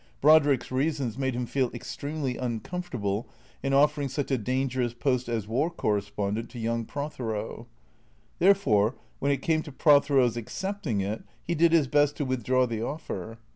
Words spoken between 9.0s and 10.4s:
when it came to Prothero's